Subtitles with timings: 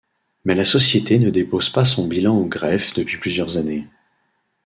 [0.45, 3.85] Mais la société ne dépose pas son bilan au greffe depuis plusieurs années.